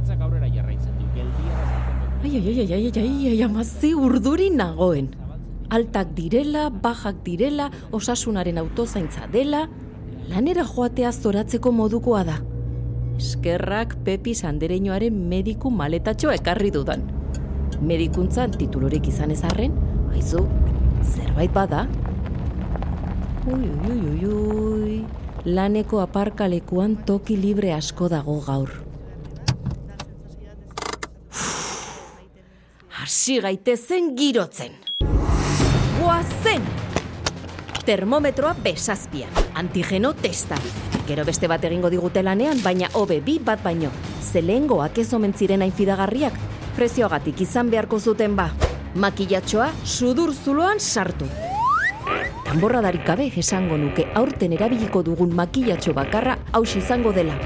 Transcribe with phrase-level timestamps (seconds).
[0.00, 1.06] bizitzak aurrera jarraitzen du.
[1.14, 1.56] Geldia
[2.22, 5.08] Ai, ai, ai, ai, ai, ai, ai, amazi urduri nagoen.
[5.70, 9.68] Altak direla, bajak direla, osasunaren autozaintza dela,
[10.28, 12.36] lanera joatea zoratzeko modukoa da.
[13.16, 17.06] Eskerrak Pepi Sandereñoaren mediku maletatxoa ekarri dudan.
[17.80, 19.72] Medikuntzan titulorek izan ezarren,
[20.12, 20.44] haizu,
[21.02, 21.86] zerbait bada?
[23.48, 25.00] Ui, ui, ui, ui,
[25.46, 28.89] laneko aparkalekuan toki libre asko dago gaur.
[33.00, 34.74] Hasi gaitezen girotzen.
[35.96, 36.66] Goazen!
[37.86, 40.58] Termometroa besazpian, antigeno testa.
[41.08, 43.88] Gero beste bat egingo digute lanean, baina hobe bi bat baino.
[44.20, 46.36] Zelengoak ez omen ziren hain fidagarriak,
[46.76, 48.50] prezioagatik izan beharko zuten ba.
[48.94, 51.24] Makillatxoa sudur zuloan sartu.
[52.44, 57.38] Tanborra gabe esango nuke aurten erabiliko dugun makillatxo bakarra haus izango dela.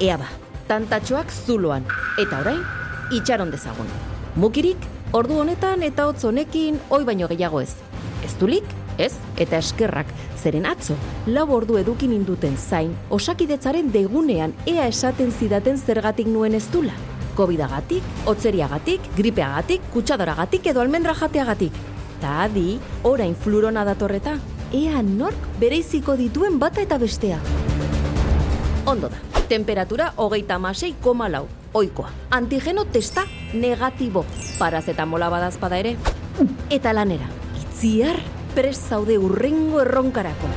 [0.00, 0.26] Ea ba,
[0.68, 1.84] tantatxoak zuloan,
[2.18, 2.62] eta orain,
[3.12, 3.88] itxaron dezagun.
[4.36, 4.80] Mukirik,
[5.14, 7.74] ordu honetan eta hotz honekin oi baino gehiago ez.
[8.24, 8.66] Ez dulik,
[8.98, 15.78] ez, eta eskerrak, zeren atzo, lau ordu edukin induten zain, osakidetzaren degunean ea esaten zidaten
[15.78, 16.94] zergatik nuen ez dula.
[17.34, 21.78] Covidagatik, otzeriagatik, gripeagatik, kutsadoragatik edo almendra jateagatik.
[22.22, 24.38] Ta adi, orain flurona datorreta,
[24.72, 27.40] ea nork bereiziko dituen bata eta bestea.
[28.86, 32.10] Ondo da, temperatura hogeita amasei koma lau, oikoa.
[32.30, 34.24] Antigeno testa negatibo,
[34.58, 35.96] parazetamola badazpada ere.
[36.70, 37.28] Eta lanera,
[37.60, 38.16] itziar,
[38.54, 40.50] pres zaude urrengo erronkarako.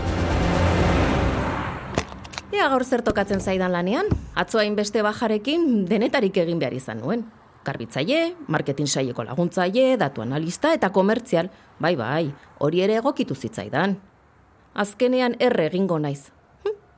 [2.51, 7.25] Ea gaur zer tokatzen zaidan lanean, atzo beste bajarekin denetarik egin behar izan nuen.
[7.65, 11.49] Garbitzaile, marketing saieko laguntzaile, datu analista eta komertzial,
[11.79, 13.97] bai bai, hori ere egokitu zitzaidan.
[14.73, 16.36] Azkenean erre egingo naiz.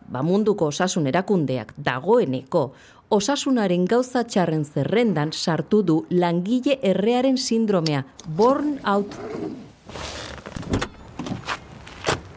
[0.10, 2.72] Ba munduko osasun erakundeak dagoeneko
[3.14, 9.18] osasunaren gauza txarren zerrendan sartu du langile errearen sindromea, born out.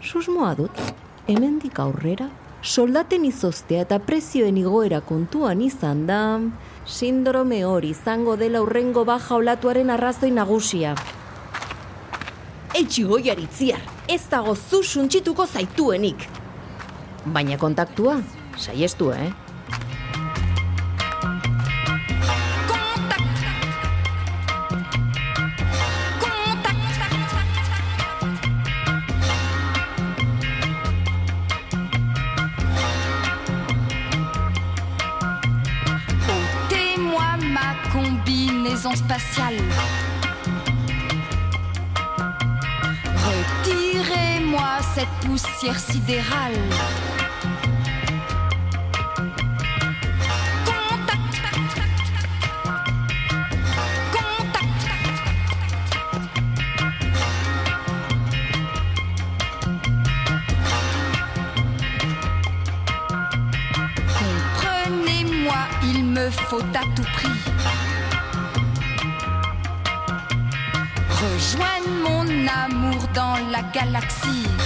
[0.01, 0.83] Susmoa dut,
[1.29, 2.29] hemendik aurrera,
[2.63, 6.21] soldaten izostea eta prezioen igoera kontuan izan da,
[6.85, 10.95] sindrome hori izango dela urrengo baja olatuaren arrazoi nagusia.
[12.77, 16.42] Eitsi goiaritziar, ez dago zu suntxituko zaituenik.
[17.27, 18.19] Baina kontaktua,
[18.57, 19.33] saiestu, eh?
[37.93, 40.12] Combinaison spatiale.
[45.03, 46.53] Cette poussière sidérale.
[65.85, 67.29] Il me faut à tout prix
[71.23, 74.62] rejoindre mon amour dans la galaxie.